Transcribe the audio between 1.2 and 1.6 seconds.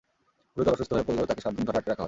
তাঁকে সাত